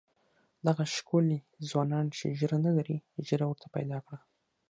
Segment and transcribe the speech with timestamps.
[0.67, 1.39] دغه ښکلي
[1.69, 4.19] ځوانان چې ږیره نه لري ږیره ورته پیدا کړه.